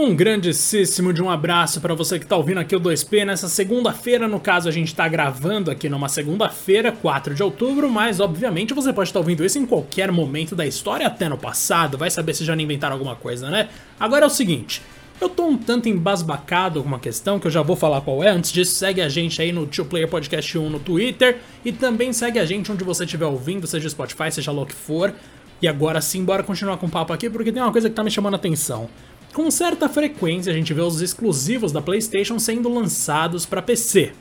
Um 0.00 0.14
grandíssimo 0.14 1.12
de 1.12 1.20
um 1.20 1.28
abraço 1.28 1.80
para 1.80 1.92
você 1.92 2.20
que 2.20 2.24
está 2.24 2.36
ouvindo 2.36 2.58
aqui 2.58 2.76
o 2.76 2.80
2P 2.80 3.24
nessa 3.24 3.48
segunda-feira. 3.48 4.28
No 4.28 4.38
caso, 4.38 4.68
a 4.68 4.70
gente 4.70 4.86
está 4.86 5.08
gravando 5.08 5.72
aqui 5.72 5.88
numa 5.88 6.08
segunda-feira, 6.08 6.92
4 6.92 7.34
de 7.34 7.42
outubro, 7.42 7.90
mas 7.90 8.20
obviamente 8.20 8.72
você 8.72 8.92
pode 8.92 9.08
estar 9.08 9.18
tá 9.18 9.24
ouvindo 9.24 9.44
isso 9.44 9.58
em 9.58 9.66
qualquer 9.66 10.12
momento 10.12 10.54
da 10.54 10.64
história, 10.64 11.04
até 11.04 11.28
no 11.28 11.36
passado. 11.36 11.98
Vai 11.98 12.12
saber 12.12 12.32
se 12.34 12.44
já 12.44 12.54
não 12.54 12.62
inventaram 12.62 12.94
alguma 12.94 13.16
coisa, 13.16 13.50
né? 13.50 13.70
Agora 13.98 14.22
é 14.22 14.28
o 14.28 14.30
seguinte. 14.30 14.82
Eu 15.20 15.28
tô 15.28 15.46
um 15.46 15.58
tanto 15.58 15.88
embasbacado 15.88 16.80
com 16.80 16.86
uma 16.86 17.00
questão 17.00 17.40
que 17.40 17.48
eu 17.48 17.50
já 17.50 17.62
vou 17.62 17.74
falar 17.74 18.00
qual 18.00 18.22
é. 18.22 18.28
Antes 18.28 18.52
disso, 18.52 18.76
segue 18.76 19.00
a 19.00 19.08
gente 19.08 19.42
aí 19.42 19.50
no 19.50 19.66
Two 19.66 19.84
Player 19.84 20.06
Podcast 20.06 20.56
1 20.56 20.70
no 20.70 20.78
Twitter 20.78 21.38
e 21.64 21.72
também 21.72 22.12
segue 22.12 22.38
a 22.38 22.46
gente 22.46 22.70
onde 22.70 22.84
você 22.84 23.02
estiver 23.02 23.26
ouvindo, 23.26 23.66
seja 23.66 23.90
Spotify, 23.90 24.30
seja 24.30 24.52
lá 24.52 24.62
o 24.62 24.66
que 24.66 24.76
for. 24.76 25.12
E 25.60 25.66
agora 25.66 26.00
sim, 26.00 26.24
bora 26.24 26.44
continuar 26.44 26.76
com 26.76 26.86
o 26.86 26.88
papo 26.88 27.12
aqui 27.12 27.28
porque 27.28 27.50
tem 27.50 27.60
uma 27.60 27.72
coisa 27.72 27.90
que 27.90 27.96
tá 27.96 28.04
me 28.04 28.12
chamando 28.12 28.34
a 28.34 28.36
atenção. 28.36 28.88
Com 29.32 29.50
certa 29.50 29.88
frequência 29.88 30.52
a 30.52 30.56
gente 30.56 30.72
vê 30.72 30.80
os 30.80 31.00
exclusivos 31.00 31.70
da 31.70 31.82
PlayStation 31.82 32.38
sendo 32.38 32.68
lançados 32.68 33.44
para 33.44 33.62
PC. 33.62 34.12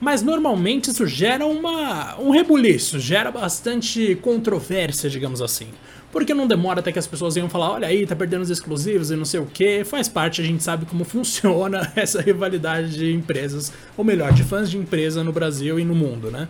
Mas 0.00 0.22
normalmente 0.22 0.90
isso 0.90 1.06
gera 1.06 1.46
uma, 1.46 2.18
um 2.20 2.30
rebuliço, 2.30 2.98
gera 2.98 3.30
bastante 3.30 4.14
controvérsia, 4.16 5.08
digamos 5.08 5.40
assim. 5.40 5.68
Porque 6.12 6.32
não 6.32 6.46
demora 6.46 6.80
até 6.80 6.92
que 6.92 6.98
as 6.98 7.06
pessoas 7.06 7.34
venham 7.34 7.48
falar, 7.48 7.72
olha 7.72 7.88
aí, 7.88 8.06
tá 8.06 8.14
perdendo 8.14 8.42
os 8.42 8.50
exclusivos 8.50 9.10
e 9.10 9.16
não 9.16 9.24
sei 9.24 9.40
o 9.40 9.46
que. 9.46 9.82
Faz 9.82 10.08
parte, 10.08 10.40
a 10.40 10.44
gente 10.44 10.62
sabe 10.62 10.86
como 10.86 11.02
funciona 11.06 11.92
essa 11.96 12.20
rivalidade 12.20 12.94
de 12.94 13.12
empresas, 13.12 13.72
ou 13.96 14.04
melhor, 14.04 14.32
de 14.32 14.44
fãs 14.44 14.70
de 14.70 14.78
empresa 14.78 15.24
no 15.24 15.32
Brasil 15.32 15.78
e 15.80 15.84
no 15.84 15.94
mundo, 15.94 16.30
né? 16.30 16.48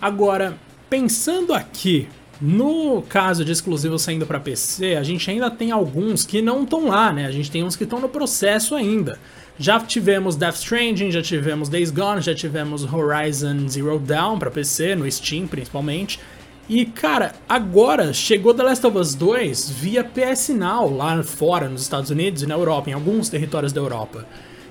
Agora, 0.00 0.58
pensando 0.90 1.54
aqui 1.54 2.08
no 2.40 3.02
caso 3.02 3.44
de 3.44 3.52
exclusivos 3.52 4.02
saindo 4.02 4.26
para 4.26 4.38
PC, 4.38 4.96
a 4.96 5.02
gente 5.02 5.30
ainda 5.30 5.50
tem 5.50 5.70
alguns 5.70 6.24
que 6.24 6.42
não 6.42 6.64
estão 6.64 6.88
lá, 6.88 7.12
né? 7.12 7.26
A 7.26 7.30
gente 7.30 7.50
tem 7.50 7.62
uns 7.62 7.76
que 7.76 7.84
estão 7.84 8.00
no 8.00 8.08
processo 8.08 8.74
ainda. 8.74 9.18
Já 9.58 9.80
tivemos 9.80 10.36
Death 10.36 10.56
Stranding, 10.56 11.10
já 11.10 11.22
tivemos 11.22 11.70
Days 11.70 11.90
Gone, 11.90 12.20
já 12.20 12.34
tivemos 12.34 12.84
Horizon 12.92 13.66
Zero 13.68 13.98
Dawn 13.98 14.38
para 14.38 14.50
PC, 14.50 14.94
no 14.94 15.10
Steam 15.10 15.46
principalmente. 15.46 16.20
E 16.68 16.84
cara, 16.84 17.32
agora 17.48 18.12
chegou 18.12 18.52
The 18.52 18.62
Last 18.64 18.86
of 18.86 18.98
Us 18.98 19.14
2 19.14 19.70
via 19.70 20.04
PS 20.04 20.50
Now 20.50 20.94
lá 20.94 21.22
fora 21.22 21.68
nos 21.68 21.82
Estados 21.82 22.10
Unidos 22.10 22.42
e 22.42 22.46
na 22.46 22.54
Europa, 22.54 22.90
em 22.90 22.92
alguns 22.92 23.28
territórios 23.28 23.72
da 23.72 23.80
Europa. 23.80 24.26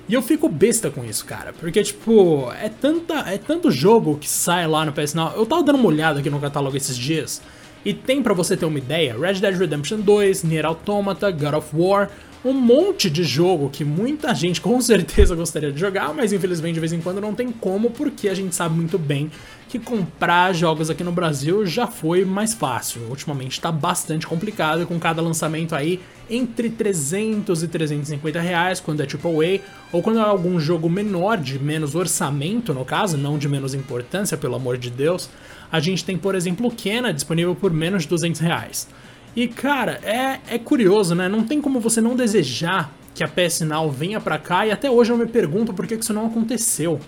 E 0.08 0.14
eu 0.14 0.22
fico 0.22 0.48
besta 0.48 0.90
com 0.90 1.04
isso, 1.04 1.24
cara. 1.24 1.52
Porque, 1.52 1.82
tipo, 1.82 2.50
é, 2.60 2.68
tanta, 2.68 3.14
é 3.28 3.38
tanto 3.38 3.70
jogo 3.70 4.16
que 4.18 4.28
sai 4.28 4.66
lá 4.66 4.84
no 4.84 4.92
PS 4.92 5.14
Now. 5.14 5.32
Eu 5.34 5.44
tava 5.44 5.62
dando 5.64 5.76
uma 5.76 5.88
olhada 5.88 6.20
aqui 6.20 6.30
no 6.30 6.38
catálogo 6.38 6.76
esses 6.76 6.96
dias. 6.96 7.42
E 7.84 7.92
tem 7.92 8.22
para 8.22 8.34
você 8.34 8.56
ter 8.56 8.66
uma 8.66 8.78
ideia, 8.78 9.16
Red 9.18 9.34
Dead 9.34 9.56
Redemption 9.56 10.00
2, 10.00 10.42
Nier 10.42 10.66
Automata, 10.66 11.30
God 11.30 11.54
of 11.54 11.68
War, 11.72 12.10
um 12.46 12.52
monte 12.52 13.10
de 13.10 13.24
jogo 13.24 13.68
que 13.68 13.84
muita 13.84 14.32
gente 14.32 14.60
com 14.60 14.80
certeza 14.80 15.34
gostaria 15.34 15.72
de 15.72 15.80
jogar, 15.80 16.14
mas 16.14 16.32
infelizmente 16.32 16.74
de 16.74 16.80
vez 16.80 16.92
em 16.92 17.00
quando 17.00 17.20
não 17.20 17.34
tem 17.34 17.50
como, 17.50 17.90
porque 17.90 18.28
a 18.28 18.34
gente 18.34 18.54
sabe 18.54 18.76
muito 18.76 18.96
bem 18.98 19.30
que 19.68 19.80
comprar 19.80 20.54
jogos 20.54 20.88
aqui 20.88 21.02
no 21.02 21.10
Brasil 21.10 21.66
já 21.66 21.88
foi 21.88 22.24
mais 22.24 22.54
fácil. 22.54 23.02
Ultimamente 23.08 23.52
está 23.52 23.72
bastante 23.72 24.24
complicado, 24.24 24.86
com 24.86 24.96
cada 24.96 25.20
lançamento 25.20 25.74
aí 25.74 26.00
entre 26.30 26.70
300 26.70 27.64
e 27.64 27.68
350 27.68 28.40
reais 28.40 28.78
quando 28.78 29.00
é 29.00 29.04
AAA, 29.04 29.60
ou 29.92 30.00
quando 30.00 30.20
é 30.20 30.22
algum 30.22 30.60
jogo 30.60 30.88
menor, 30.88 31.38
de 31.38 31.58
menos 31.58 31.96
orçamento 31.96 32.72
no 32.72 32.84
caso, 32.84 33.16
não 33.16 33.38
de 33.38 33.48
menos 33.48 33.74
importância, 33.74 34.36
pelo 34.36 34.54
amor 34.54 34.78
de 34.78 34.88
Deus. 34.88 35.28
A 35.70 35.80
gente 35.80 36.04
tem, 36.04 36.16
por 36.16 36.36
exemplo, 36.36 36.68
o 36.68 36.70
Kena 36.70 37.12
disponível 37.12 37.56
por 37.56 37.72
menos 37.72 38.04
de 38.04 38.08
200 38.08 38.40
reais. 38.40 38.88
E 39.36 39.46
cara, 39.46 40.00
é, 40.02 40.40
é 40.48 40.58
curioso, 40.58 41.14
né? 41.14 41.28
Não 41.28 41.44
tem 41.44 41.60
como 41.60 41.78
você 41.78 42.00
não 42.00 42.16
desejar 42.16 42.90
que 43.14 43.22
a 43.22 43.28
PS 43.28 43.60
Now 43.60 43.90
venha 43.90 44.18
pra 44.18 44.38
cá 44.38 44.66
e 44.66 44.70
até 44.70 44.90
hoje 44.90 45.12
eu 45.12 45.18
me 45.18 45.26
pergunto 45.26 45.74
por 45.74 45.86
que 45.86 45.94
isso 45.94 46.14
não 46.14 46.26
aconteceu. 46.26 46.98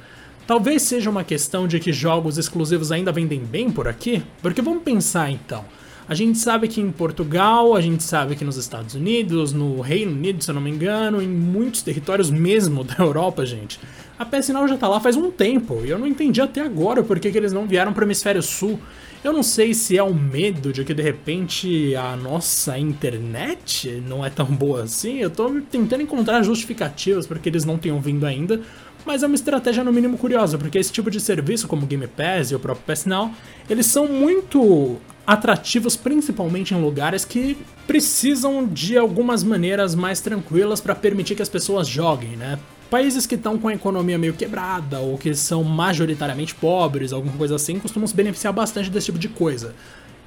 Talvez 0.46 0.82
seja 0.82 1.08
uma 1.08 1.24
questão 1.24 1.66
de 1.66 1.80
que 1.80 1.90
jogos 1.90 2.36
exclusivos 2.36 2.92
ainda 2.92 3.10
vendem 3.10 3.40
bem 3.40 3.70
por 3.70 3.88
aqui? 3.88 4.22
Porque 4.42 4.60
vamos 4.60 4.82
pensar 4.82 5.30
então. 5.30 5.64
A 6.08 6.14
gente 6.14 6.38
sabe 6.38 6.68
que 6.68 6.80
em 6.80 6.90
Portugal, 6.90 7.76
a 7.76 7.82
gente 7.82 8.02
sabe 8.02 8.34
que 8.34 8.42
nos 8.42 8.56
Estados 8.56 8.94
Unidos, 8.94 9.52
no 9.52 9.82
Reino 9.82 10.12
Unido, 10.12 10.42
se 10.42 10.50
eu 10.50 10.54
não 10.54 10.62
me 10.62 10.70
engano, 10.70 11.20
em 11.20 11.28
muitos 11.28 11.82
territórios 11.82 12.30
mesmo 12.30 12.82
da 12.84 12.96
Europa, 12.98 13.44
gente. 13.44 13.78
A 14.18 14.24
PS 14.24 14.48
Now 14.48 14.66
já 14.66 14.78
tá 14.78 14.88
lá 14.88 14.98
faz 15.00 15.16
um 15.16 15.30
tempo 15.30 15.82
e 15.84 15.90
eu 15.90 15.98
não 15.98 16.06
entendi 16.06 16.40
até 16.40 16.62
agora 16.62 17.02
por 17.02 17.20
que, 17.20 17.30
que 17.30 17.36
eles 17.36 17.52
não 17.52 17.66
vieram 17.66 17.92
para 17.92 18.02
o 18.02 18.06
hemisfério 18.06 18.42
sul. 18.42 18.80
Eu 19.22 19.34
não 19.34 19.42
sei 19.42 19.74
se 19.74 19.98
é 19.98 20.02
o 20.02 20.14
medo 20.14 20.72
de 20.72 20.82
que 20.82 20.94
de 20.94 21.02
repente 21.02 21.94
a 21.94 22.16
nossa 22.16 22.78
internet 22.78 24.02
não 24.08 24.24
é 24.24 24.30
tão 24.30 24.46
boa 24.46 24.84
assim. 24.84 25.18
Eu 25.18 25.28
tô 25.28 25.60
tentando 25.70 26.02
encontrar 26.02 26.42
justificativas 26.42 27.26
para 27.26 27.38
que 27.38 27.50
eles 27.50 27.66
não 27.66 27.76
tenham 27.76 28.00
vindo 28.00 28.24
ainda, 28.24 28.62
mas 29.04 29.22
é 29.22 29.26
uma 29.26 29.34
estratégia 29.34 29.84
no 29.84 29.92
mínimo 29.92 30.16
curiosa, 30.16 30.56
porque 30.56 30.78
esse 30.78 30.90
tipo 30.90 31.10
de 31.10 31.20
serviço, 31.20 31.68
como 31.68 31.86
Game 31.86 32.06
Pass 32.06 32.50
e 32.50 32.54
o 32.54 32.58
próprio 32.58 32.94
PS 32.94 33.04
Now, 33.04 33.30
eles 33.68 33.86
são 33.86 34.08
muito 34.08 34.98
atrativos 35.28 35.94
principalmente 35.94 36.72
em 36.72 36.80
lugares 36.80 37.22
que 37.22 37.58
precisam 37.86 38.66
de 38.66 38.96
algumas 38.96 39.44
maneiras 39.44 39.94
mais 39.94 40.22
tranquilas 40.22 40.80
para 40.80 40.94
permitir 40.94 41.34
que 41.34 41.42
as 41.42 41.50
pessoas 41.50 41.86
joguem, 41.86 42.30
né? 42.30 42.58
Países 42.88 43.26
que 43.26 43.34
estão 43.34 43.58
com 43.58 43.68
a 43.68 43.74
economia 43.74 44.16
meio 44.16 44.32
quebrada 44.32 45.00
ou 45.00 45.18
que 45.18 45.34
são 45.34 45.62
majoritariamente 45.62 46.54
pobres, 46.54 47.12
alguma 47.12 47.36
coisa 47.36 47.56
assim, 47.56 47.78
costumam 47.78 48.06
se 48.06 48.16
beneficiar 48.16 48.54
bastante 48.54 48.88
desse 48.88 49.04
tipo 49.06 49.18
de 49.18 49.28
coisa. 49.28 49.74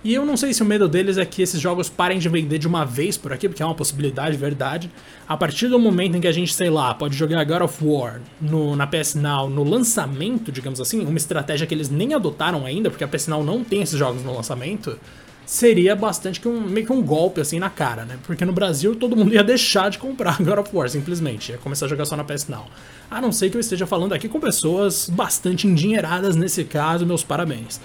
E 0.04 0.16
eu 0.16 0.26
não 0.26 0.36
sei 0.36 0.52
se 0.52 0.64
o 0.64 0.66
medo 0.66 0.88
deles 0.88 1.20
é 1.20 1.26
que 1.26 1.44
esses 1.44 1.62
jogos 1.62 1.88
parem 1.88 2.18
de 2.18 2.28
vender 2.28 2.58
de 2.58 2.68
uma 2.68 2.84
vez 2.84 3.18
por 3.18 3.32
aqui, 3.32 3.48
porque 3.48 3.62
é 3.62 3.66
uma 3.66 3.76
possibilidade, 3.76 4.36
verdade. 4.36 4.90
A 5.28 5.38
partir 5.38 5.68
do 5.68 5.78
momento 5.78 6.18
em 6.18 6.22
que 6.22 6.28
a 6.28 6.32
gente, 6.32 6.54
sei 6.56 6.72
lá, 6.72 6.92
pode 6.96 7.16
jogar 7.16 7.44
God 7.44 7.62
of 7.62 7.86
War 7.86 8.20
no, 8.42 8.76
na 8.76 8.88
PS 8.88 9.14
Now 9.14 9.48
no 9.48 9.64
lançamento, 9.64 10.52
digamos 10.52 10.82
assim, 10.82 11.06
uma 11.06 11.18
estratégia 11.18 11.68
que 11.68 11.74
eles 11.76 11.90
nem 11.90 12.16
adotaram 12.16 12.66
ainda, 12.66 12.90
porque 12.90 13.04
a 13.04 13.08
PS 13.08 13.28
Now 13.28 13.44
não 13.44 13.64
tem 13.64 13.84
esses 13.84 13.98
jogos 13.98 14.24
no 14.24 14.36
lançamento, 14.36 14.98
seria 15.46 15.96
bastante 15.96 16.42
que 16.42 16.48
um, 16.48 16.62
meio 16.62 16.86
que 16.86 16.92
um 16.92 17.04
golpe 17.04 17.40
assim 17.40 17.60
na 17.60 17.70
cara, 17.70 18.04
né? 18.04 18.18
Porque 18.24 18.44
no 18.44 18.54
Brasil 18.54 18.96
todo 18.96 19.16
mundo 19.16 19.32
ia 19.32 19.44
deixar 19.44 19.92
de 19.92 20.00
comprar 20.00 20.38
God 20.42 20.58
of 20.58 20.76
War, 20.76 20.90
simplesmente, 20.90 21.52
ia 21.52 21.60
começar 21.60 21.86
a 21.86 21.90
jogar 21.90 22.06
só 22.06 22.18
na 22.18 22.24
PS 22.24 22.48
Now. 22.48 22.66
A 23.10 23.22
não 23.22 23.32
ser 23.32 23.52
que 23.52 23.58
eu 23.58 23.62
esteja 23.62 23.86
falando 23.86 24.14
aqui 24.14 24.28
com 24.28 24.40
pessoas 24.40 25.08
bastante 25.08 25.68
endinheiradas 25.68 26.36
nesse 26.36 26.64
caso, 26.64 27.06
meus 27.06 27.24
parabéns. 27.24 27.80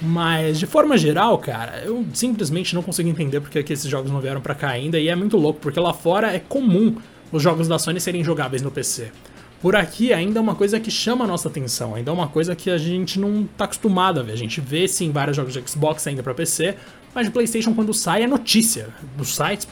Mas 0.00 0.58
de 0.58 0.66
forma 0.66 0.96
geral, 0.96 1.36
cara, 1.38 1.82
eu 1.84 2.06
simplesmente 2.14 2.74
não 2.74 2.82
consigo 2.82 3.08
entender 3.08 3.40
porque 3.40 3.62
que 3.62 3.72
esses 3.72 3.90
jogos 3.90 4.10
não 4.10 4.20
vieram 4.20 4.40
para 4.40 4.54
cá 4.54 4.70
ainda 4.70 4.98
e 4.98 5.08
é 5.08 5.14
muito 5.14 5.36
louco, 5.36 5.60
porque 5.60 5.78
lá 5.78 5.92
fora 5.92 6.32
é 6.34 6.38
comum 6.38 6.96
os 7.30 7.42
jogos 7.42 7.68
da 7.68 7.78
Sony 7.78 8.00
serem 8.00 8.24
jogáveis 8.24 8.62
no 8.62 8.70
PC. 8.70 9.12
Por 9.60 9.76
aqui 9.76 10.10
ainda 10.10 10.38
é 10.38 10.42
uma 10.42 10.54
coisa 10.54 10.80
que 10.80 10.90
chama 10.90 11.26
a 11.26 11.28
nossa 11.28 11.48
atenção, 11.48 11.94
ainda 11.94 12.10
é 12.10 12.14
uma 12.14 12.28
coisa 12.28 12.56
que 12.56 12.70
a 12.70 12.78
gente 12.78 13.20
não 13.20 13.46
tá 13.58 13.66
acostumado 13.66 14.18
a 14.18 14.22
ver. 14.22 14.32
A 14.32 14.36
gente 14.36 14.58
vê 14.58 14.88
sim 14.88 15.12
vários 15.12 15.36
jogos 15.36 15.52
de 15.52 15.62
Xbox 15.68 16.06
ainda 16.06 16.22
para 16.22 16.32
PC, 16.32 16.76
mas 17.14 17.26
de 17.26 17.32
PlayStation 17.32 17.74
quando 17.74 17.92
sai 17.92 18.22
é 18.22 18.26
notícia. 18.26 18.88
Os 19.18 19.36
sites 19.36 19.68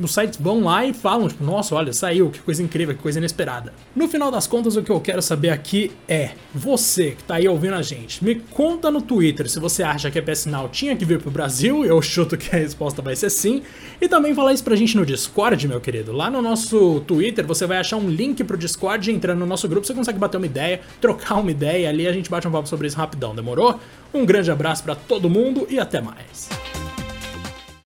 os 0.00 0.12
sites 0.12 0.38
vão 0.40 0.62
lá 0.64 0.84
e 0.84 0.92
falam, 0.92 1.28
tipo, 1.28 1.44
nossa, 1.44 1.74
olha, 1.74 1.92
saiu, 1.92 2.30
que 2.30 2.40
coisa 2.40 2.62
incrível, 2.62 2.94
que 2.94 3.02
coisa 3.02 3.18
inesperada. 3.18 3.72
No 3.94 4.08
final 4.08 4.30
das 4.30 4.46
contas, 4.46 4.76
o 4.76 4.82
que 4.82 4.90
eu 4.90 5.00
quero 5.00 5.22
saber 5.22 5.50
aqui 5.50 5.92
é, 6.08 6.30
você 6.54 7.12
que 7.12 7.24
tá 7.24 7.36
aí 7.36 7.48
ouvindo 7.48 7.74
a 7.74 7.82
gente, 7.82 8.24
me 8.24 8.36
conta 8.36 8.90
no 8.90 9.00
Twitter 9.00 9.48
se 9.48 9.58
você 9.58 9.82
acha 9.82 10.10
que 10.10 10.18
a 10.18 10.22
PS 10.22 10.46
Now 10.46 10.68
tinha 10.68 10.96
que 10.96 11.04
vir 11.04 11.20
pro 11.20 11.30
Brasil, 11.30 11.84
eu 11.84 12.00
chuto 12.02 12.36
que 12.36 12.54
a 12.54 12.58
resposta 12.58 13.00
vai 13.02 13.16
ser 13.16 13.30
sim, 13.30 13.62
e 14.00 14.08
também 14.08 14.34
fala 14.34 14.52
isso 14.52 14.64
pra 14.64 14.76
gente 14.76 14.96
no 14.96 15.04
Discord, 15.04 15.66
meu 15.68 15.80
querido. 15.80 16.12
Lá 16.12 16.30
no 16.30 16.42
nosso 16.42 17.00
Twitter 17.06 17.46
você 17.46 17.66
vai 17.66 17.78
achar 17.78 17.96
um 17.96 18.08
link 18.08 18.42
pro 18.44 18.56
Discord, 18.56 19.10
entrando 19.10 19.38
no 19.38 19.46
nosso 19.46 19.68
grupo, 19.68 19.86
você 19.86 19.94
consegue 19.94 20.18
bater 20.18 20.36
uma 20.36 20.46
ideia, 20.46 20.80
trocar 21.00 21.36
uma 21.36 21.50
ideia, 21.50 21.88
ali 21.88 22.06
a 22.06 22.12
gente 22.12 22.30
bate 22.30 22.46
um 22.46 22.50
papo 22.50 22.68
sobre 22.68 22.86
isso 22.86 22.96
rapidão, 22.96 23.34
demorou? 23.34 23.78
Um 24.12 24.24
grande 24.24 24.50
abraço 24.50 24.82
para 24.82 24.94
todo 24.94 25.28
mundo 25.28 25.66
e 25.68 25.78
até 25.78 26.00
mais. 26.00 26.48